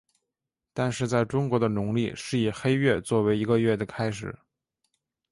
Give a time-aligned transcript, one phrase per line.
[0.73, 4.35] 但是在中国的农历是以黑月做为一个月的开始。